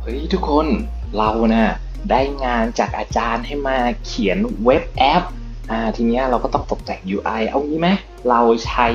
[0.00, 0.66] เฮ้ยทุกคน
[1.18, 1.70] เรานะ่ะ
[2.10, 5.22] ได้งานจากอาจารย์ให้มาเขียนเว็บแอป
[5.70, 7.88] อ่าทีเนี้ยเราก็ต้องตกแต่ง UI เอางี้ไหม
[8.30, 8.88] เราใช้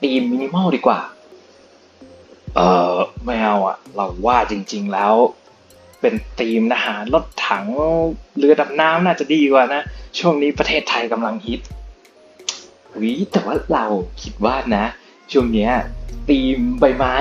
[0.00, 1.00] ธีมมินิมอลดีกว่า
[2.56, 2.60] เอ
[2.92, 2.94] อ
[3.24, 5.14] ไม่เอาอะเราว่าจริงๆแล้ว
[6.00, 7.66] เป็นธีมทหารรถถัง
[8.38, 9.82] เรือดำน้ำน่าจะดีกว่านะ
[10.18, 11.60] ช่วงนี้ประเทศไทยกำลังฮิต
[13.00, 13.86] วิแต่ว่าเรา
[14.22, 14.84] คิดว่านะ
[15.32, 15.72] ช่วงเนี้ย
[16.28, 17.14] ธีมใบไม้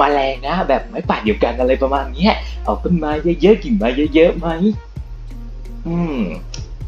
[0.00, 2.28] มาแรงนะ แบบไม้ป่าเดียวกันอะไรประมาณนี้
[2.64, 3.10] เอาต้นไม้
[3.42, 4.48] เยอะๆกิ่งไม้เยอะๆไหม
[5.86, 6.18] อืม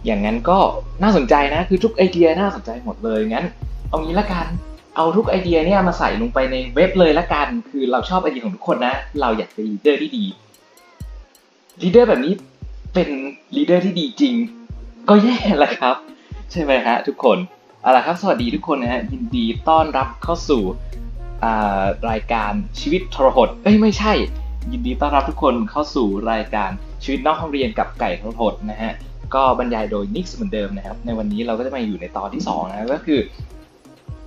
[0.06, 0.58] อย่างนั้นก็
[1.02, 3.46] น่าสนใจนะคือทุกไอเดียน่าสนใจหมดเลยงั้น
[3.88, 4.46] เอางี้ละกัน
[4.96, 10.24] เอาทุกไอเดียเนี่ยมาใส่ลงไปในเว็บเลยละกัน คือเราชอบไอเดียของทุกคนนะ เราอยากเป็น leader ที่ดี
[11.82, 12.34] leader แบบนี้
[12.94, 13.08] เป็น
[13.56, 14.34] leader ที่ดีจริง
[15.08, 15.96] ก็แย่แหละครับ
[16.52, 17.38] ใช่ไหมฮะทุกคน
[17.82, 20.62] เอาล่ะครับ สวัสดีทุกคนนะฮะยินดีต้อนรับเข้าสู่
[22.10, 24.12] รายการชีวิตทรหดเอ้ยไม่ใช่
[24.72, 26.70] ยินดีต้อนรับทุกคนเข้าสู่รายการ
[27.02, 28.92] ชีวิตนอกห้องเรียนกับไก่ทรหดนะฮะ
[29.34, 33.20] ก็บรรยายโดยนิกเหมือนเดิมนะครับ ในวันนี้เราก็จะมาอยู่ในตอนที่2นะก็คือ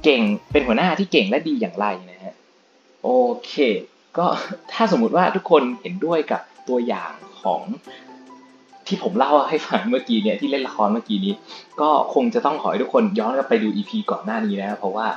[0.04, 2.34] เก่งเป็นหัวหน้าที่เก่งและดีอย่างไรนะฮะ
[3.04, 3.09] โอ
[3.45, 3.54] เค
[4.17, 4.26] ก็
[4.73, 7.62] ถ้าสมมุติว่าทุกคนเห็นด้วยกับตัวอย่างของ
[8.88, 11.34] ที่ผมเล่าให้ฟังเมื่อกี้เนี่ยที่เล่นละครเมื่อกี้นี้
[11.82, 15.08] ก็คงจะต้องขอให้ทุกคนย้อนกลับไปดู EP ก่อนหน้านี้นะเพราะว่า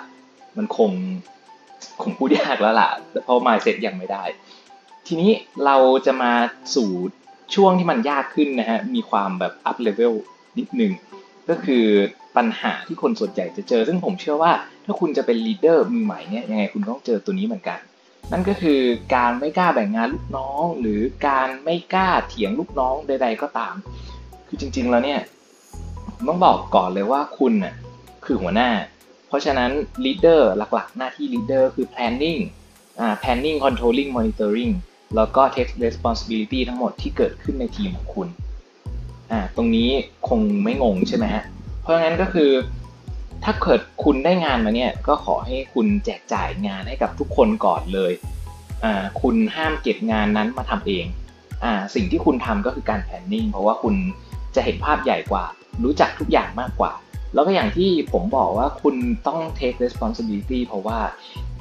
[0.56, 0.91] มันคง
[2.03, 2.91] คงพูดยากแล้วล่ะ
[3.25, 4.25] เพราะมาเสร็จยังไม่ได้
[5.07, 5.31] ทีนี้
[5.65, 6.33] เราจะมา
[6.75, 6.91] สู่
[7.55, 10.12] ช่วงที่มันยากขึ้นนะฮะมีความแบบ up level
[10.59, 10.93] นิดนึง
[11.49, 11.85] ก็คือ
[12.37, 14.53] ปัญหาที่คนส่วนใหญ่จะเจอ ซึ่งผมเชื่อว่า
[14.85, 17.79] ถ้าคุณจะเป็น leader มือใหม่เนี่ยยังไงคุณต้องเจอตัวนี้เหมือนกัน
[18.33, 18.81] นั่นก็คือ
[19.15, 23.75] การไม่กล้าแบ่งงานลูกน้อง หรือการไม่กล้าเถียงลูกน้องใด ๆ ก็ตาม
[24.47, 25.21] คือจริงๆแล้วเนี่ย
[26.29, 27.75] ต้องบอกก่อนเลยว่าคุณน่ะ
[28.25, 28.71] คือหัวหน้า
[29.34, 29.71] เพราะฉะนั้น
[30.05, 32.41] leader หลักๆ หน้าที่ leader คือ planning
[33.01, 34.73] อ่า planning controlling monitoring
[35.17, 38.29] แล้วก็ take responsibility ทั้งหมดที่เกิดขึ้นในทีมของคุณ
[39.31, 39.89] อ่าตรงนี้
[40.29, 41.44] คงไม่งงใช่ไหมฮะ
[41.83, 42.50] เพราะงั้นก็คือ
[43.44, 48.12] ถ้าเกิดคุณได้งานมาเนี่ย ก็ขอให้คุณแจกจ่ายงานให้กับทุกคนก่อนเลย
[48.84, 51.06] อ่าคุณห้ามเก็บงานนั้นมาทำเอง
[51.65, 53.94] อ่าสิ่งที่คุณทำก็คือการ planning เพราะว่าคุณ
[54.55, 55.44] จะเห็นภาพใหญ่กว่า
[55.84, 56.93] รู้จักทุกอย่างมากกว่า
[57.34, 58.95] แล้วก็อย่างที่ผมบอกว่าคุณ
[59.27, 60.99] ต้อง take responsibility เพราะว่า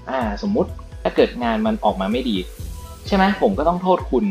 [0.09, 0.69] อ่าสมมุติ
[1.03, 2.37] ถ้าเกิดงานมันออกมาไม่ดี
[3.07, 4.25] ใช่ไหมผมก็ต้องโทษคุณ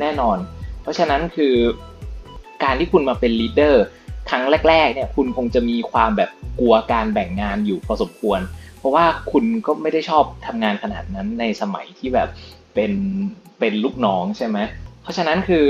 [0.00, 0.38] แน่นอน
[0.82, 1.54] เพราะฉะนั้นคือ
[2.62, 3.84] การที่คุณมาเป็น leader
[4.30, 8.40] ครั้งแรกๆเนี่ยคุณคงจะมีความแบบกลัวการแบ่งงานอยู่พอสมควร
[8.78, 12.28] เพราะว่าคุณก็ไม่ได้ชอบทำงานขนาดนั้นในสมัยที่แบบ
[12.74, 12.92] เป็น
[13.58, 14.58] เป็นลูกน้องใช่ไหม
[15.02, 15.64] เพราะฉะนั้นคือ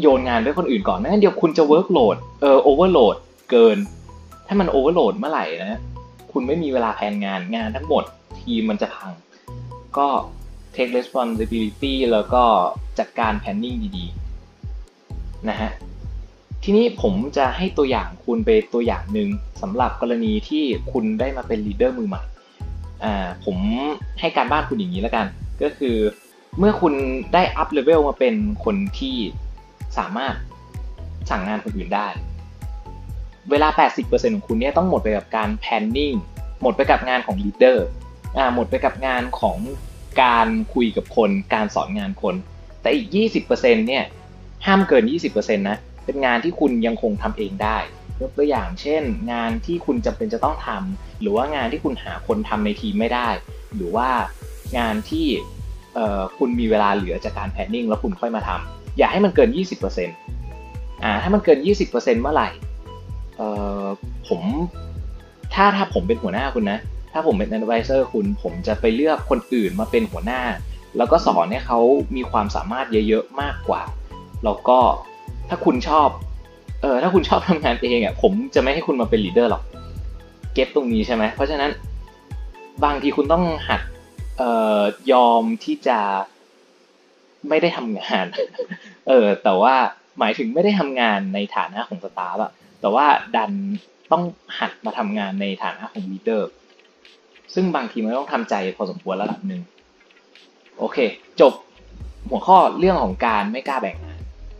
[0.00, 3.16] โยนงานไปคนอื่นก่อนไม่งั้นเดี๋ยวคุณจะ workload เออ overload
[3.50, 3.76] เกิน
[4.46, 5.80] ถ้ามัน overload เมื่อไหร่นะ
[6.32, 8.04] คุณไม่มีเวลา plan งานงานทั้งหมด
[8.40, 9.12] ทีมมันจะพัง
[9.98, 10.08] ก็
[10.74, 12.44] take responsibility แล้วก็
[12.98, 15.70] จัดการ planning ดีๆนะฮะ
[16.62, 19.28] ทีนี้ผมจะให้ตัวอย่างคุณไปตัวอย่างหนึ่ง
[19.62, 22.22] สำหรับกรณีที่คุณได้มาเป็น leader มือใหม่
[23.04, 23.56] อ่าผม
[24.20, 25.26] ให้การบ้านคุณอย่างนี้แล้วกัน
[25.62, 25.96] ก็คือ
[26.58, 26.94] เมื่อคุณ
[27.34, 28.34] ได้ up level มาเป็น
[28.64, 29.16] คนที่
[29.98, 30.34] สามารถ
[31.30, 32.06] สั่งงานคนอื่นได้
[33.50, 33.68] เวลา
[34.02, 36.16] 80%ของคุณเนี่ยต้องหมดไปกับการ planning
[36.62, 37.86] หมดไปกับงานของ leader
[38.36, 39.58] อ่าหมดไปกับงานของ
[40.22, 42.34] การคุยกับคน การสอนงานคน
[42.82, 43.08] แต่อีก
[43.44, 44.04] 20%เนี่ย
[44.66, 47.78] ห้ามเกิน 20%นะเป็นงานที่คุณยังคงทำเองได้
[48.20, 49.02] ยกตัวอย่างเช่น
[49.32, 53.28] งานที่คุณจำเป็นจะต้องทำหรือว่างานที่คุณหาคนทำในทีมไม่ได้
[53.74, 54.08] หรือว่า
[54.78, 55.26] งานที่
[56.38, 59.50] คุณมีเวลาเหลือจากการแพนนิ่งแล้วคุณค่อยมาทำอย่าให้มันเกิน
[59.86, 61.58] 20%อ่าถ้ามันเกิน
[61.90, 62.48] 20%เมื่อไหร่
[64.28, 64.42] ผม
[65.54, 66.78] ถ้าถ้าผมเป็นหัวหน้าคุณนะ
[67.12, 70.42] ถ้าผมเป็น advisor คุณ ผมจะไปเลือกคนอื่นมาเป็นหัวหน้า
[70.96, 71.80] แล้วก็สอนให้เขา
[72.16, 73.82] มีความสามารถเยอะๆมากกว่า
[74.44, 74.78] แล้วก็
[75.48, 76.08] ถ้าคุณชอบ
[76.82, 79.62] เออถ้าคุณชอบทำงานเองอะ ผมจะไม่ให้คุณมาเป็นลีดเดอร์หรอก
[80.54, 81.70] เก็ตตรงนี้ใช่ไหม เพราะฉะนั้น
[82.84, 83.80] บางทีคุณต้องหัด
[84.38, 84.82] เอ่อ
[85.12, 85.98] ยอมที่จะ
[87.48, 88.26] ไม่ได้ทำงาน
[89.08, 89.74] เออ แต่ว่า
[90.18, 93.06] หมายถึงไม่ได้ทำงานในฐานะของ staff อะ แต่ว่า
[93.36, 93.52] ดัน
[94.12, 94.22] ต้อง
[94.58, 96.50] หัดมาทำงานในฐานะของ leader
[97.54, 99.62] ซึ่งบางทีมันต้องทำใจพอสมควรระดับหนึ่ง
[100.78, 100.98] โอเค
[101.40, 101.52] จบ
[102.30, 104.18] หัวข้อเรื่องของการไม่กล้าแบ่งงาน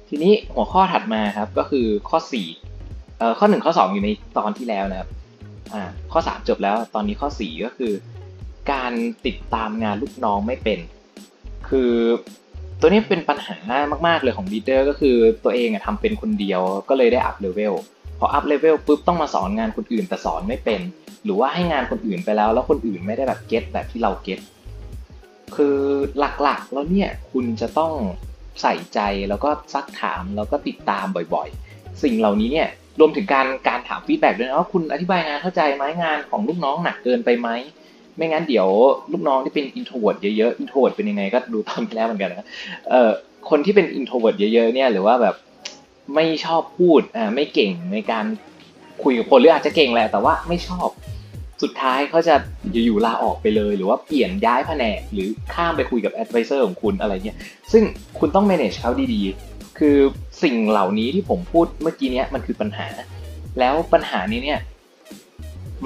[0.08, 2.18] ทีนี้หัวข้อถัดมาครับก็คือข้อ
[2.64, 4.08] 4เอ่อข้อ 1 ข้อ 2 อยู่ใน
[4.38, 5.08] ตอนที่แล้วนะครับ
[5.74, 7.92] อ่าข้อ 3 จบแล้วตอนนี้ข้อ 4 ก็คือ
[8.72, 8.92] การ
[9.26, 10.78] ติดตามงานลูกน้องไม่เป็น
[11.68, 11.92] คือ
[12.80, 13.56] ตัวนี้เป็นปัญหา
[14.06, 17.74] มาก ๆ เลยของ leader ก็คือตัวเองอะทำเป็นคนเดียวก็เลยได้ up level
[18.18, 20.80] พอ up level ปุ๊บต้องมาสอนงานคนอื่นแต่สอนไม่เป็น
[21.24, 24.40] หรือว่าให้งานคนอื่นไปแล้ว แล้วคนอื่นไม่ได้แบบ get แบบที่เรา get
[25.56, 25.78] คือ
[26.42, 27.92] หลักๆแล้วเนี่ยคุณจะต้อง
[28.62, 32.68] ใส่ใจแล้วก็ซักถามแล้วก็ติดตามบ่อยๆ สิ่งเหล่านี้เนี่ย
[33.00, 37.48] รวมถึงการการถาม feedback ด้วยนะว่าคุณอธิบายงานเข้าใจไหมงานของลูกน้องหนักเกินไปไหม
[38.16, 38.68] ไม่งั้นเดี๋ยว
[39.12, 42.48] ลูกน้องที่เป็น introvert เยอะๆ introvert เป็นยังไงก็ดูตอนที่แล้วเหมือนกันนะ
[42.90, 43.10] เอ่อ
[43.50, 45.34] คนที่เป็น introvert เยอะๆเนี่ยหรือว่าแบบ
[46.14, 48.24] ไม่ชอบพูดอ่าไม่เก่งในการ
[49.02, 50.88] คุยกับคนหรืออาจจะเก่งแหละแต่ว่าไม่ชอบ
[51.62, 52.34] สุดท้ายเขาจะ
[52.72, 57.38] อยู่ๆลาออกไปเลย หรือว่าเปลี่ยนย้ายแผนกหรือข้ามไปคุยกับ advisor ของคุณอะไรเงี้ย
[57.72, 57.82] ซึ่ง
[58.18, 59.96] คุณต้อง manage เขาดีๆ คือ
[60.42, 62.86] สิ่งเหล่านี้ที่ผมพูดเมื่อกี้เนี้ยมันคือปัญหา
[63.58, 64.60] แล้วปัญหานี้เนี่ย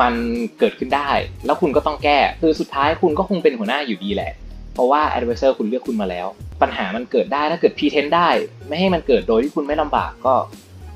[0.00, 0.14] มัน
[0.58, 1.10] เกิดขึ้นได้
[1.46, 4.32] แล้วคุณก็ต้องแก้ คือสุดท้ายคุณก็คงเป็นหัวหน้าอยู่ดีแหละ
[4.74, 6.26] เพราะว่า advisor คุณเลือกคุณมาแล้ว
[6.62, 8.28] ปัญหามันเกิดได้ถ้าเกิด pretend ได้
[8.68, 10.34] ไม่ให้มันเกิดโดยที่คุณไม่ลำบากก็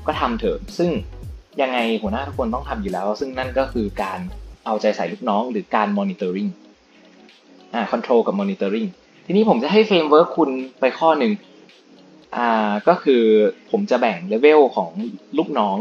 [0.07, 0.91] ก็ทำเถอะซึ่ง
[1.61, 4.19] ยังไงหัวหน้าทุกคนต้องทำอยู่แล้ว ซึ่งนั่นก็คือการ
[4.65, 6.49] เอาใจใส่ลูกน้องหรือการ monitoring
[7.73, 8.87] อ่า control กับ monitoring
[9.25, 11.31] ทีนี้ผมจะให้ framework คุณไปข้อหนึ่ง
[12.37, 13.23] อ่าก็คือ
[13.71, 14.89] ผมจะแบ่งเลเวลของ
[15.37, 15.77] ลูกน้อง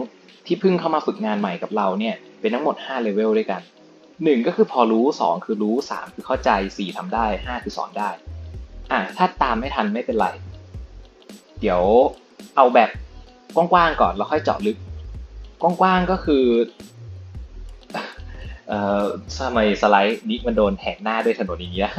[0.47, 3.63] ที่เพิ่งเข้ามาฝึกงานใหม่กับเราเนี่ยเป็นทั้งหมด 5 เลเวลด้วยกัน
[4.05, 8.11] 1 ก็คือพอรู้ 2 คือรู้ 3 คือเข้าใจ 4ทำได้ 5 คือสอนได้
[8.93, 10.27] อ่าถ้าตามไม่ทันไม่เป็นไร
[11.61, 11.83] เดี๋ยว
[12.57, 12.91] เอาแบบ
[13.55, 14.77] กว้างๆก่อนแล้วค่อยเจาะลึก
[15.63, 16.45] กว้างๆก็คือ
[18.69, 19.03] เอ่อ
[19.37, 21.93] ทำไมสไลด์นี้มันโดนแหกหน้าด้วยถนนอย่างเงี้ย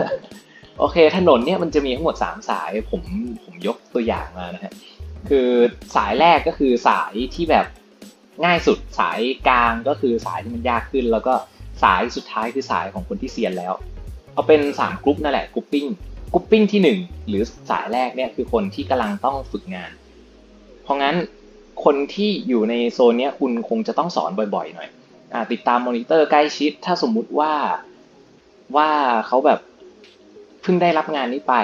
[0.80, 3.02] โอเค ถนนเนี่ยมันจะมีทั้งหมด 3 สายผม
[3.44, 4.74] ผมยกตัวอย่างมานะฮะ
[5.30, 5.50] คือ
[5.96, 7.66] สายแรกก็คือสายที่แบบ
[8.46, 11.34] ง่ายสุดสายกลางก็คือสายที่มันยากขึ้น แล้วก็
[11.84, 13.74] สายสุดท้ายคือสายของคนที่เซียนแล้ว
[14.34, 15.86] เอาเป็น3กรุ๊ปนั่นแหละ grouping
[16.38, 19.92] grouping ที่ 1 หรือสายแรกเนี่ยคือคนที่กำลังต้องฝึกงาน
[20.84, 21.16] เพราะงั้น
[21.84, 24.90] คนที่อยู่ในโซนนี้คุณคงจะต้องสอนบ่อยๆ หน่อย
[25.52, 27.54] ติดตามมอนิเตอร์ใกล้ชิด ถ้าสมมุติว่า
[28.76, 28.90] ว่า
[29.28, 29.60] เขาแบบ
[30.62, 31.56] เพิ่งได้รับงานนี้ไป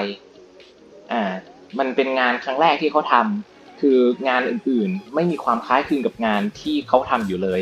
[1.11, 1.31] อ่า
[1.79, 7.61] มันเป็นงานครั้งแรกที่เขาทำคืองานอื่นๆ ไม่มีความคล้ายคลึงกับงานที่เขาทำอยู่เลย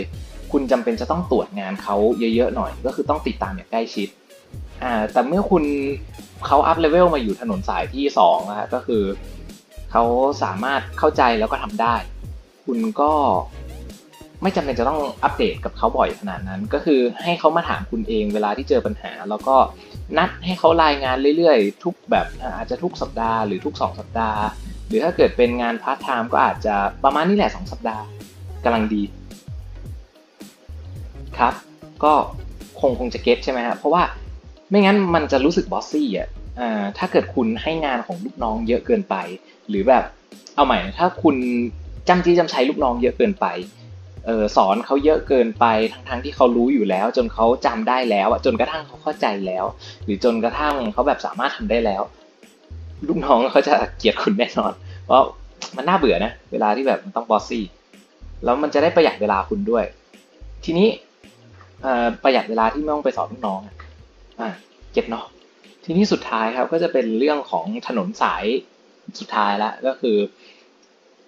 [0.52, 4.10] คุณจำเป็นจะต้องตรวจงานเขาเยอะๆหน่อย ก็คือต้องติดตามอย่างใกล้ชิด
[4.84, 5.64] อ่าแต่เมื่อคุณ
[6.46, 9.04] เขาอัพเลเวลมาอยู่ถนนสายที่สองนะก็คือ
[9.92, 10.04] เขา
[10.44, 11.96] สามารถเข้าใจแล้วก็ทำได้
[12.66, 13.12] คุณก็
[14.42, 19.56] ไม่จำเป็นจะต้องอัปเดตกับเขาบ่อยขนาดนั้น ก็คือให้เขามาถามคุณเองเวลาที่เจอปัญหา แล้วก็
[20.18, 22.28] นัดให้เขารายงานเรื่อยๆ ทุกแบบ
[22.58, 24.42] อาจจะทุกสัปดาห์หรือทุก 2 สัปดาห์
[24.88, 28.04] หรือถ้าเกิดเป็นงานพาร์ทไทม์ก็อาจจะประมาณนี้แหละ 2 สัปดาห์
[28.64, 29.04] กำลังดี
[31.38, 31.54] ครับ
[32.04, 32.14] ก็
[32.80, 34.04] คงคงจะ get ใช่ไหมครับเพราะว่า
[34.70, 36.30] ไม่งั้นมันจะรู้สึก bossy อะ
[36.98, 39.16] ถ้าเกิดคุณให้งานของลูกน้องเยอะเกินไป
[39.70, 40.04] หรือแบบ
[40.56, 41.36] เอาใหม่ถ้าคุณ
[42.08, 43.46] จ้ำจี้จ้ำไชลูกน้องเยอะเกินไป
[44.28, 49.66] เออสอนเขาเยอะเกินไปทั้งทั้งที่เขารู้อยู่แล้ว จนเขาจำได้แล้วจนกระทั่งเขาเข้าใจแล้ว
[50.06, 52.02] หรือจนกระทั่งเขาแบบสามารถทำได้แล้ว
[53.08, 54.74] ลูกน้องเขาจะเกลียดคุณแน่นอน
[55.06, 55.22] เพราะ
[55.76, 57.66] มันน่าเบื่อนะเวลาที่แบบมันต้อง bossy
[58.44, 59.84] แล้วมันจะได้ประหยัดเวลาคุณด้วย
[60.66, 60.88] ทีนี้
[62.24, 63.70] ประหยัดเวลาที่ไม่ต้องไปสอนลูกน้องอ
[64.94, 65.26] get เนาะ
[65.84, 68.46] ทีนี้สุดท้ายครับก็จะเป็นเรื่องของถนนสาย
[69.20, 70.18] สุดท้ายแล้วก็คือ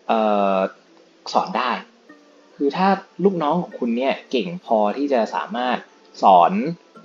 [0.10, 0.12] อ
[1.34, 1.72] สอนได้
[2.56, 2.88] คือถ้า
[3.24, 5.78] ลูกน้องของคุณเนี่ยเก่งพอที่จะสามารถ
[6.24, 6.52] สอน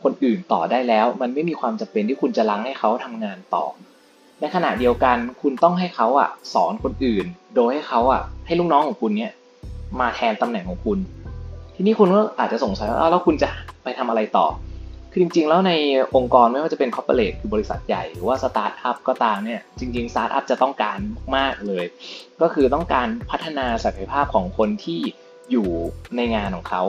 [0.03, 3.65] คนอื่นต่อได้แล้ว มันไม่มีความจำเป็นที่คุณจะรั้งให้เขาทำงานต่อ
[4.41, 9.33] ในขณะเดียวกันคุณต้องให้เขาอะสอนคนอื่น โดยให้เขาอะให้ลูกน้องของคุณเนี่ย
[10.01, 10.99] มาแทนตำแหน่งของคุณ
[11.75, 13.49] ทีนี้คุณก็อาจจะสงสัยว่าแล้วคุณจะ
[13.83, 14.47] ไปทำอะไรต่อ
[15.17, 15.73] คือจริงๆ แล้วใน
[16.17, 20.99] องค์กรไม่ว่าจะเป็น corporate คือบริษัทใหญ่หรือว่าสตาร์ทอัพก็ตามเนี่ยจริงๆสตาร์ทอัพจะต้องการ
[21.37, 21.85] มากเลย
[22.43, 25.01] ก็คือต้องการพัฒนาศักยภาพของคนที่
[25.51, 25.69] อยู่
[26.17, 26.83] ในงานของเขา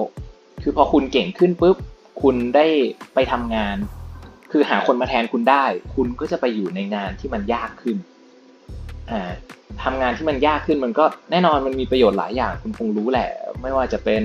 [0.64, 1.76] คือพอคุณเก่งขึ้นปุ๊บ
[2.22, 2.68] คุณได้
[3.14, 3.78] ไปทำงาน
[4.52, 5.66] คือหาคนมาแทนคุณได้
[5.96, 7.98] คุณก็จะไปอยู่ในงานที่มันยากขึ้น
[9.12, 9.32] อ่า
[9.84, 13.30] ทำงานที่มันยากขึ้นมันก็แน่นอนมันมีประโยชน์หลายอย่างคุณคงรู้แหละ
[13.62, 14.24] ไม่ว่าจะเป็น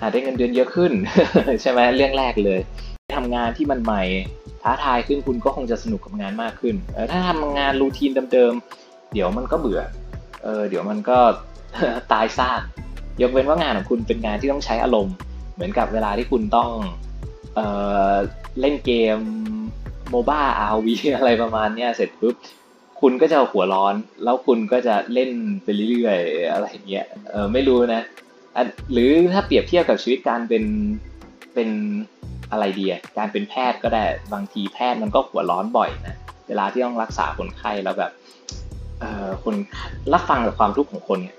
[0.00, 0.92] หาได้เงินเดือนเยอะขึ้น
[1.62, 2.60] ใช่ไหมเรื่องแรกเลย
[3.16, 4.02] ทำงานที่มันใหม่
[4.62, 6.74] ท้าทายขึ้นคุณก็คงจะสนุกกับงานมากขึ้น
[7.10, 9.80] ถ้าทำงานรูทีนเดิมๆเดี๋ยวมันก็เบื่อ
[10.42, 11.18] เออเดี๋ยวมันก็
[12.12, 12.60] ตายซาก
[13.22, 15.14] ยกเว้นว่างานของคุณเป็นงานที่ต้องใช้อารมณ์
[15.54, 16.68] เหมือนกับเวลาที่คุณต้อง
[17.54, 17.60] เอ
[18.12, 18.14] อ
[18.60, 19.18] เล่นเกม
[20.10, 22.34] โมบ้าอาวีอะไรประมาณนี้เสร็จปุ๊บ
[23.00, 25.30] คุณก็จะหัวร้อน แล้วคุณก็จะเล่น
[25.62, 28.02] ไปเรื่อยๆอะไรเงี้ยเออไม่รู้นะ
[28.92, 30.64] หรือถ้าเปรียบเทียบกับชีวิตการเป็น
[31.54, 31.68] เป็น
[32.50, 36.16] อะไรดีอะการเป็นแพทย์ก็ได้บางทีแพทย์มันก็หัวร้อนบ่อยนะ
[36.48, 38.12] เวลาที่ต้องรักษาคนไข้แล้วแบบ
[39.00, 39.54] เออคน
[40.12, 41.36] รับฟังกับความทุกข์ของคนเนี่ย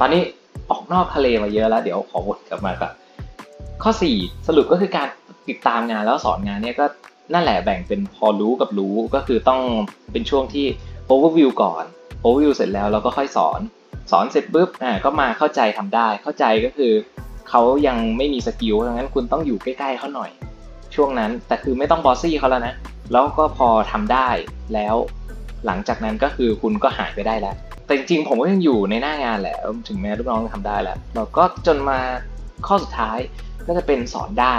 [0.00, 0.22] ตอนนี้
[0.70, 2.92] ออกนอกทะเลมาเยอะแล้ว เดี๋ยวขอวนกลับมาก่อน
[3.82, 5.08] ข้อ 4 สรุปก็คือการ
[5.48, 6.84] ติดตามงานแล้วสอนงานเนี่ยก็
[7.34, 9.60] นั่นแหละแบ่งเป็นพอรู้กับรู้ก็คือต้อง
[10.12, 10.66] เป็นช่วงที่
[11.10, 11.84] overview ก่อน
[12.24, 13.60] overview เสร็จแล้วเราก็ค่อยสอน
[14.10, 16.92] สอนเสร็จปุ๊บอ่าก็มาเข้าใจทำได้ เข้าใจก็คือ
[17.48, 20.30] เขายังไม่มี skill ดังนั้นคุณต้องอยู่ใกล้ๆเขาหน่อย
[20.94, 22.74] ช่วงนั้นแต่คือไม่ต้อง bossy เขาแล้วนะ
[23.12, 24.28] แล้วก็พอทำได้
[24.74, 24.94] แล้ว
[25.66, 27.54] หลังจากนั้นก็คือคุณก็หายไปได้แล้ว
[27.86, 29.56] แต่จริงๆผมก็ยังอยู่ในหน้างานแหละ
[29.88, 31.98] ถึงแม้ลูกน้องจะทำได้แล้วเราก็จนมา
[32.66, 33.18] ข้อสุดท้าย
[33.66, 34.54] ก็จะเป็นสอนได้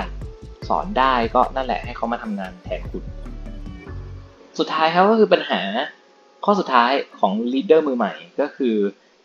[0.69, 3.03] สอนได้ก็นั่นแหละให้เขามาทำงานแทนคุณ
[4.59, 5.61] สุดท้ายครับก็คือปัญหา
[6.45, 8.75] ข้อสุดท้ายของ leader มือใหม่ก็คือ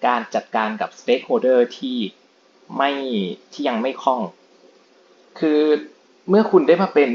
[0.06, 1.96] การจัดการกับ stakeholder ที่
[2.76, 2.90] ไม่
[3.52, 4.20] ที่ยังไม่คล่อง
[5.38, 5.60] คือ
[6.28, 7.10] เมื่อคุณได้มาเป็น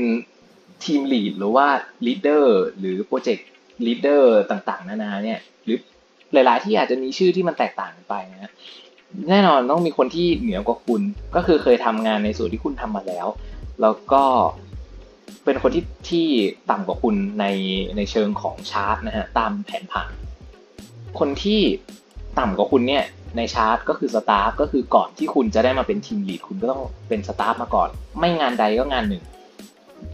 [0.84, 1.68] team lead หรือว่า
[2.06, 5.78] leader หรือ project leader ต่างๆ นานาเนี่ยหรือ
[6.34, 8.52] หลายๆที่อาจจะมีชื่อที่มันแตกต่างกันไปนะ
[9.30, 11.02] แน่นอนต้องมีคนที่เหนือกว่าคุณ
[11.36, 13.28] ก็คือเคยทำงานในส่วนที่คุณทำมาแล้ว
[13.82, 14.24] แล้วก็
[15.46, 16.28] เป็นคนที่ที่
[16.72, 17.46] ต่ำกว่าคุณใน
[17.98, 20.10] ในเชิงของชาร์ตนะฮะตามแผนผัง
[21.20, 21.62] คนที่
[22.40, 23.04] ต่ำกว่าคุณเนี่ย
[23.38, 29.24] ในชาร์ตก็คือ staff ก็คือก่อนที่คุณจะได้มาเป็น team lead คุณก็ต้องเป็น staff มาก่อน ไม่งานใดก็งานหนึ่ง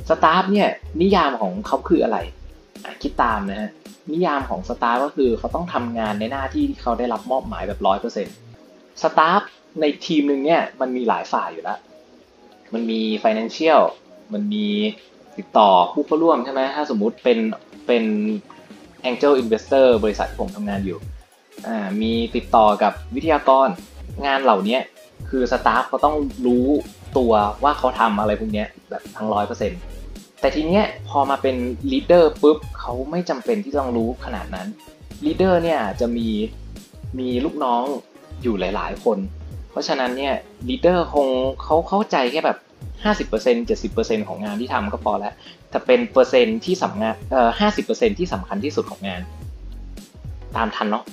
[0.09, 0.69] staff เนี่ย
[1.01, 2.17] นิยามของเขาคืออะไร
[3.01, 3.71] คิดตามนะฮะ
[4.11, 8.35] นิยามของ staff ก็คือเขาต้องทำงานในหน้าที่ที่เขาได้รับมอบหมายแบบร้อยเปอร์เซ็นต์
[9.01, 9.41] staff
[9.81, 11.79] ในทีมหนึ่งเนี่ยมันมีหลายฝ่ายอยู่แล้ว
[12.73, 13.81] มันมี financial
[14.33, 14.65] มันมี
[15.37, 17.39] ติดต่อผู้เข้าร่วมใช่ไหมถ้าสมมุติเป็น
[17.87, 18.03] เป็น
[19.09, 20.99] angel investor บริษัทที่ผมทำงานอยู่
[22.01, 23.67] มีติดต่อกับวิทยากร
[24.25, 24.77] งานเหล่านี้
[25.29, 26.65] คือ staff เขาต้องรู้
[27.17, 27.31] ตัว
[27.63, 29.79] ว่าเขาทำอะไรพวกนี้แบบทั้งร้อยเปอร์เซ็นต์
[30.41, 31.55] แต่ทีเนี้ยพอมาเป็น
[31.91, 34.67] leader ปุ๊บเขาไม่จำเป็นที่ต้องรู้ขนาดนั้น
[35.25, 36.27] leader เนี่ยจะมี
[37.19, 37.83] มีลูกน้อง
[38.43, 39.17] อยู่หลาย ๆ คน
[39.71, 40.33] เพราะฉะนั้นเนี่ย
[40.69, 41.27] leader คง
[41.63, 42.57] เขาเข้าใจแค่แบบ
[43.03, 45.33] 50% 70%ของงานที่ทำก็พอแล้ว
[45.69, 47.49] แต่เป็นเปอร์เซ็นต์ที่สำคัญเอ่อ
[47.85, 49.21] 50%ที่สำคัญที่สุดของงาน
[50.55, 51.03] ตามทันเนาะ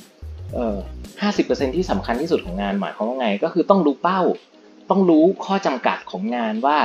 [1.23, 4.21] ห้าสิบเปออ50%ที่สำคัญที่สุดของงานหมายความว่าไง ก็คือต้องรู้เป้า
[4.91, 6.79] ต้องรู้ข้อจำกัดของงานว่า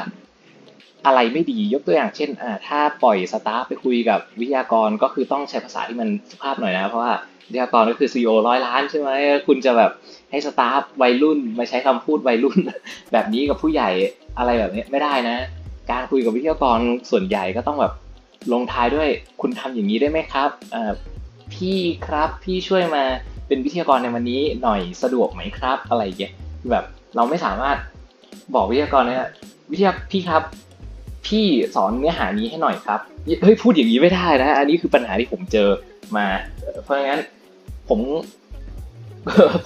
[1.06, 7.14] อะไรไม่ดียกตัวอย่างเช่นอ่าถ้าปล่อย staff ไปคุยกับวิทยากรก็คือต้องใช้ภาษาที่มันสุภาพหน่อยนะเพราะว่า
[7.48, 9.10] วิทยากรก็คือซีอร้อยล้านใช่ไหม
[9.48, 9.92] คุณจะแบบ
[10.32, 12.58] ให้สตาฟวัยรุ่นมาใช้คำพูดวัยรุ่น
[13.14, 13.90] แบบนี้กับผู้ใหญ่
[14.38, 15.38] อะไรแบบนี้ไม่ได้นะ
[15.92, 16.80] การคุยกับวิทยากร
[17.12, 17.94] ส่วนใหญ่ก็ต้องแบบ
[18.54, 19.10] ลงท้ายด้วย
[19.42, 20.92] คุณทำอย่างนี้ได้ไหมครับอ่า
[21.54, 23.04] พี่ครับพี่ช่วยมา
[23.52, 26.34] เป็นวิทยากรในวันนี้หน่อยสะดวกไหมครับ อะไรอย่างเงี้ย
[26.72, 26.84] แบบ
[27.16, 27.78] เราไม่สามารถ
[28.56, 29.26] บอกวิทยากรเนี่ย
[29.72, 30.44] วิทยาพี่ครับ
[31.26, 33.00] พี่สอนเนื้อหานี้ให้หน่อยครับ
[33.44, 35.70] เฮ้ยพูดอย่างนี้ไม่ได้นะ อันนี้คือปัญหาที่ผมเจอ
[36.18, 36.26] มา
[36.84, 37.22] เพราะงั้น
[37.90, 38.00] ผม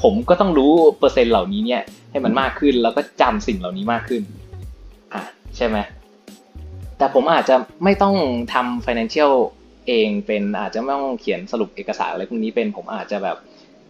[0.04, 4.22] ผมก็ต้องรู้เปอร์เซ็นต์เหล่านี้เนี่ย ให้มันมากขึ้นแล้วก็จำสิ่งเหล่านี้มากขึ้น
[5.13, 5.22] อะ
[5.56, 5.77] ใช่ไหม
[6.98, 8.15] แต่ผมอาจจะไม่ต้อง
[8.54, 9.34] ทำ financial
[9.88, 13.38] เองเป็นอาจจะไม่ต้องเขียนสรุปเอกสารอะไรพวกนี้เป็นผมอาจจะแบบ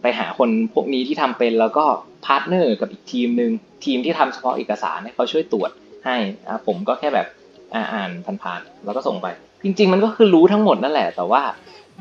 [0.02, 1.84] ไปหาคนพวกนี้ที่ทำเป็นแล้วก็
[2.24, 3.50] partner กับอีกทีมหนึ่ง
[3.84, 5.70] ทีมที่ทำเฉพาะเอกสารให้เขาช่วยตรวจ
[6.04, 7.26] ให้อะผมก็แค่แบบ
[7.74, 8.10] อ่าน
[8.42, 9.26] ผ่านๆแล้วก็ส่งไป
[9.64, 11.42] จริง ๆ มันก็คือรู้ทั้งหมดนั่นแหละ แต่ว่า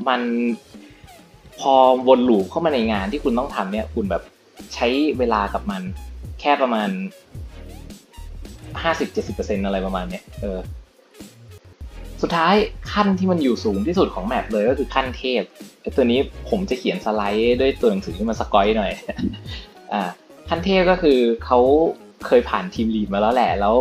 [0.07, 0.21] มัน
[1.59, 1.73] พอ
[2.07, 4.23] วนลูปเข้ามาในงานที่คุณต้องทำเนี่ย คุณแบบ
[4.73, 4.87] ใช้
[5.19, 5.81] เวลากับมัน
[6.41, 6.89] แค่ประมาณ
[8.83, 10.57] ห้าสิบเจ็ดสิบเปอร์เซ็นอะไรประมาณเนี้ยเออ
[12.27, 12.57] สุดท้าย
[12.93, 15.41] ขั้นที่มันอยู่สูงที่สุดของแมปเลยก็คือขั้นเทพ
[15.81, 18.91] ไอตัวนี้ผมจะเขียนสไลด์ด้วยตัวหนังสือที่มันสกอยหน่อย
[19.93, 20.01] อ่า
[20.49, 21.59] ขั้นเทพก็คือเขา
[22.25, 23.75] เคยผ่าน team lead มาแล้วแหละแล้ว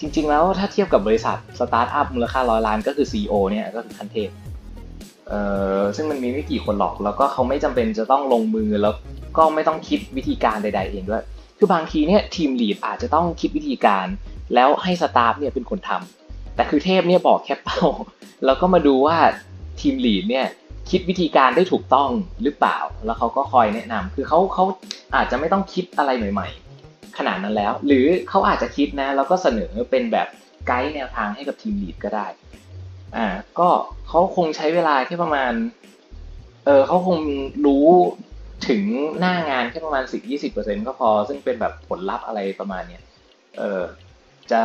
[0.00, 4.30] จริง ๆ แล้วถ้าเทียบกับบริษัทสตาร์ทอัพมูลค่าร้อยล้านก็คือ CEO เนี่ยก็คือขั้นเทพ
[5.28, 5.40] เอ่
[5.78, 8.94] อซึ่งมันมีไม่กี่คนหรอกแล้วก็เขาไม่จำเป็นจะต้องลงมือแล้ว
[9.36, 11.22] ก็ไม่ต้องคิดวิธีการใด ๆ เองด้วย
[11.58, 14.06] คือบางทีเนี่ย team lead อาจจะต้องคิดวิธีการ
[14.54, 16.23] แล้วให้ staff เนี่ยเป็นคนทำ
[16.54, 17.84] แต่ขั้นเทพเนี่ยบอกแค่เป้า
[18.44, 19.16] แล้วก็มาดูว่า
[19.80, 20.46] team lead เนี่ย
[20.90, 22.10] คิดวิธีการได้ถูกต้อง
[22.42, 24.64] หรือเปล่า แล้วเขาก็คอยแนะนำคือเขาเขา
[25.16, 26.48] อาจจะไม่ต้องคิดอะไรใหม่
[26.82, 30.28] ๆ ขนาดนั้นแล้ว หรือเขาอาจจะคิดนะแล้วก็เสนอเป็นแบบ
[30.66, 32.26] ไกด์แนวทางให้กับทีมลีดก็ได้
[33.16, 33.26] อ่า
[33.58, 33.68] ก็
[34.08, 35.52] เขาคงใช้เวลาแค่ประมาณ
[36.64, 37.18] เออเขาคง
[37.66, 37.86] รู้
[38.68, 38.82] ถึง
[39.20, 43.02] หน้างานแค่ประมาณสิบยี่สิบเปอร์เซ็นก็พอ ซึ่งเป็นแบบผลลัพธ์อะไรประมาณเนี้ย
[43.58, 43.82] เออ
[44.52, 44.62] จะ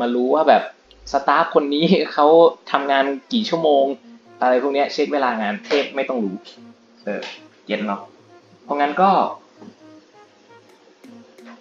[0.00, 0.62] มารู้ว่าแบบ
[1.12, 2.26] สตาฟคนนี้เขา
[2.72, 3.84] ทำงานกี่ชั่วโมง
[4.40, 6.36] อะไรพวกนี้เช็คเวลางานเทพไม่ต้องรู้
[7.04, 7.22] เออ
[7.66, 8.00] เย็นเนาะ
[8.64, 9.10] เพราะงั้นก็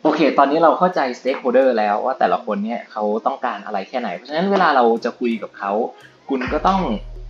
[0.02, 5.72] โอเค ตอนนี้เราเข้าใจ stakeholder แล้วว่าแต่ละคนเนี่ยเขาต้องการอะไรแค่ไหน เพราะฉะนั้นเวลาเราจะคุยกับเขา
[6.30, 6.82] คุณก็ต้อง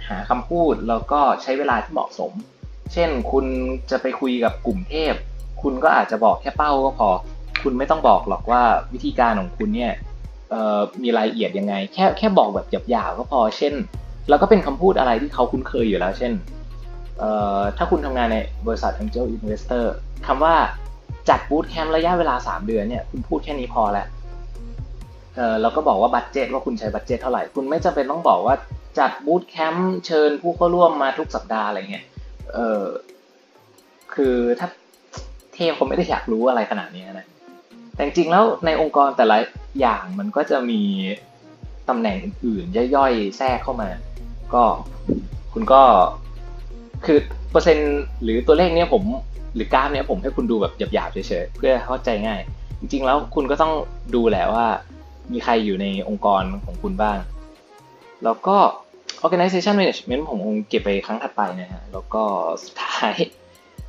[0.07, 2.31] หาคำพูดแล้วก็ใช้เวลาที่เหมาะสม
[2.93, 3.45] เช่นคุณ
[3.91, 5.13] จะไปคุยกับกลุ่มเทพ
[5.61, 7.09] คุณก็อาจจะบอกแค่เป้าก็พอ
[7.63, 8.61] คุณไม่ต้องบอกหรอกว่า
[8.93, 9.93] วิธีการของคุณเนี่ย
[11.03, 13.73] มีรายละเอียดยังไง แค่แค่บอกแบบหยาบๆก็พอเช่น
[14.29, 16.33] แล้วก็เป็นคำพูดอะไรที่เขาคุ้นเคยอยู่แล้ว เช่น
[17.77, 19.85] ถ้าคุณทำงานในบริษัท Angel Investor
[20.27, 20.55] คำว่า
[21.29, 24.07] จัด bootcamp ระยะเวลา 3 เดือนเนี่ยคุณพูดแค่นี้พอแล้ว
[25.61, 28.55] เราก็บอกว่า budget ว่าคุณใช้ budget เท่าไหร่ คุณไม่จำเป็นต้องบอกว่า
[28.99, 32.05] จัด bootcamp เชิญผู้เข้าร่วมมาทุกสัปดาห์อะไรเงี้ย
[32.53, 32.83] เออ
[34.13, 34.67] คือถ้า
[35.55, 37.27] เทพเขาไม่ได้อยากรู้อะไรขนาดนี้นะ
[37.93, 39.37] แต่จริงๆแล้วในองค์กรแต่ละ
[39.79, 40.81] อย่างมันก็จะมี
[41.89, 43.89] ตำแหน่งอื่นๆย่อยๆ แทรกเข้ามา
[44.53, 44.63] ก็
[45.53, 45.81] คุณก็
[47.05, 47.19] คือ
[47.51, 49.03] เปอร์เซ็นต์หรือตัวเลขเนี้ยผม
[49.55, 52.41] หรือกราฟเนี้ยผมให้คุณดูแบบหยาบๆเฉยๆเพื่อเข้าใจง่าย
[52.79, 53.73] จริงๆแล้วคุณก็ต้อง
[54.15, 54.65] ดูแหละว่า
[55.31, 57.17] มีใครอยู่ในองค์กรของคุณบ้าง
[58.23, 58.57] แล้วก็
[59.25, 62.23] organization management ผมคงเก็บไปครั้งถัดไปนะฮะแล้วก็
[62.63, 63.13] สุดท้าย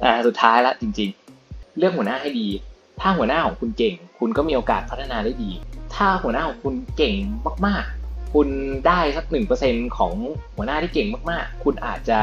[0.03, 1.11] อ่าสุดท้ายละจริง
[1.45, 2.49] ๆ เลือกหัวหน้าให้ดี
[3.00, 5.50] ถ้าหัวหน้าของคุณเก่ง คุณก็มีโอกาสพัฒนาได้ดี
[5.96, 7.16] ถ้าหัวหน้าของคุณเก่ง
[7.66, 8.48] มาก ๆ คุณ
[8.86, 10.12] ได้สักหนึ่งเปอร์เซ็นของ
[10.56, 12.20] หัวหน้าที่เก่งมาก ๆ คุณอาจจะ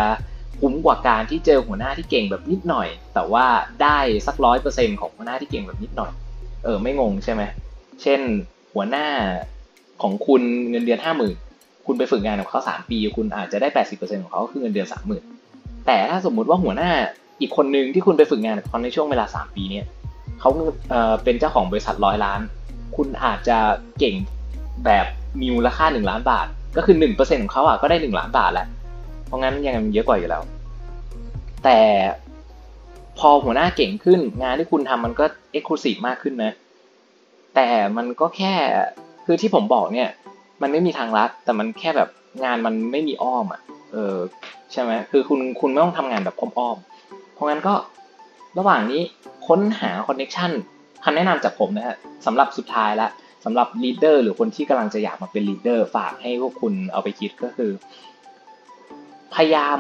[0.60, 3.46] คุ้มกว่าการที่เจอหัวหน้าที่เก่งแบบนิดหน่อย แต่ว่า
[3.82, 3.98] ได้
[4.28, 6.12] สักร้อยเปอร์เซ็นของหัวหน้าที่เก่งแบบนิดหน่อย
[6.64, 7.42] เออไม่งงใช่ไหม
[8.02, 8.20] เช่น
[8.74, 9.08] หัวหน้า
[10.02, 11.36] ของคุณเงินเดือนห้าหมื่น
[11.86, 15.24] คุณไปฝึกงานกับเขาสามปี คุณอาจจะได้แปดสิบเปอร์เซ็นของเขาคือเงินเดือนสามหมื่น
[15.88, 16.92] แต่ถ้าสมมุติว่าหัวหน้า
[17.42, 19.86] อีกคนหนึ่งที่คุณไปฝึกงานกับเขาในช่วงเวลาสามปีเนี่ย
[20.40, 20.50] เขา
[20.90, 22.42] เอ่อเป็นเจ้าของบริษัทร้อยล้าน
[22.96, 23.58] คุณอาจจะ
[24.00, 24.16] เก่ง
[24.86, 25.06] แบบ
[25.40, 28.68] มีมูลค่าหนึ่งล้านบาท ก็คือหนึ่งเปอร์เซ็นของเขาอะก็ได้หนึ่งล้านบาทแหละ
[29.26, 30.44] เพราะงั้นยังเยอะกว่าอยู่แล้ว
[31.64, 31.80] แต่
[33.20, 36.54] พอหัวหน้าเก่งขึ้น งานที่คุณทำมันก็exclusive มากขึ้นนะ
[37.56, 37.68] แต่
[37.98, 38.54] มันก็แค่
[39.26, 40.10] คือที่ผมบอกเนี่ย
[40.62, 42.10] มันไม่มีทางลัด แต่มันแค่แบบ
[42.44, 44.16] งานมันไม่มีอ้อมอะเออ
[44.72, 47.74] ใช่ไหมคือคุณคุณไม่ต้องทำงานแบบอ้อมๆเพราะงั้นก็
[48.58, 49.02] ระหว่างนี้
[49.48, 50.52] ค้นหา connection
[51.04, 53.10] คำแนะนำจากผมนะฮะสำหรับสุดท้ายละ
[53.46, 57.72] สำหรับ leader หรือคนที่กำลังจะอยากมาเป็น leader ฝากให้พวกคุณเอาไปคิดก็คือ
[59.34, 59.78] พยายาม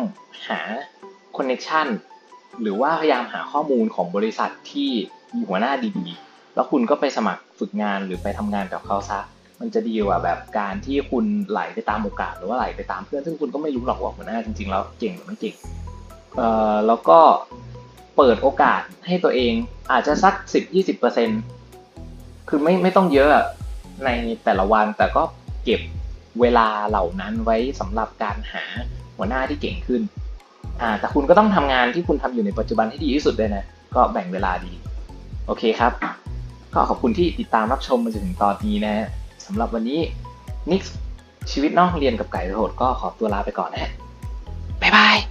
[0.47, 0.59] หา
[1.37, 1.87] คอนเน็ชัน
[2.61, 4.91] หรือว่าพยายามหาข้อมูลของบริษัทที่
[5.35, 9.19] มีหัวหน้าดีๆ แล้วคุณก็ไปสมัครฝึกงานหรือไปทำงานกับเขาซะ
[9.59, 15.55] มันจะดีกว่าแบบการที่คุณไหลไปตามโอกาสหรือว่าไหลไปตามเพื่อน ซึ่งคุณก็ไม่รู้หรอกว่าหัวหน้าจริงๆแล้วเก่งหรือไม่เก่ง
[16.37, 17.19] เอ่อ แล้วก็
[18.17, 19.53] เปิดโอกาสให้ตัวเอง
[19.91, 21.29] อาจจะสักสิบยี่สิบเปอร์เซ็น
[22.49, 23.29] คือไม่ไม่ต้องเยอะ
[24.05, 24.09] ใน
[24.43, 25.23] แต่ละวันแต่ก็
[25.63, 25.81] เก็บ
[26.41, 28.63] เวลาเหล่านั้นไว้สำหรับการหา
[29.17, 30.01] หัวหน้าที่เก่งขึ้น
[30.81, 33.63] อ่าแต่คุณก็ต้องทำงานที่คุณทำอยู่ในปัจจุบันให้ดีที่สุดเลยนะ
[33.95, 34.73] ก็แบ่งเวลาดี
[35.45, 35.91] โอเคครับ
[36.73, 38.95] ก็ขอบคุณที่ติดตามรับชมมาจนถึงตอนนี้นะ
[39.45, 39.99] สำหรับวันนี้
[40.71, 40.81] นิก
[41.51, 43.91] ชีวิตนอกเรียนกับไก่โหดก็ขอตัวลาไปก่อนนะ
[44.81, 45.30] บ๊ายบาย